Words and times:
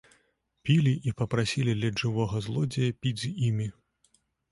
Пілі 0.67 0.93
і 1.09 1.11
папрасілі 1.19 1.75
ледзь 1.81 2.01
жывога 2.05 2.41
злодзея 2.45 2.95
піць 3.03 3.21
з 3.25 3.31
імі. 3.49 3.67